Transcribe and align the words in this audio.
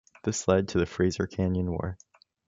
This 0.23 0.47
led 0.47 0.67
to 0.69 0.79
the 0.79 0.87
Fraser 0.87 1.27
Canyon 1.27 1.69
War. 1.69 1.99